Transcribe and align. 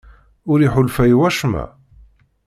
Ur 0.51 0.59
iḥulfa 0.61 1.03
i 1.07 1.15
wacemma? 1.19 1.65